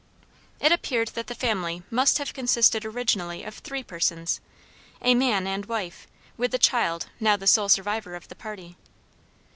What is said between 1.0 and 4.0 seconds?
that the family must have consisted originally of three